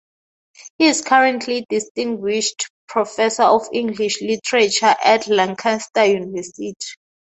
[0.79, 6.73] He is currently Distinguished Professor of English Literature at Lancaster University.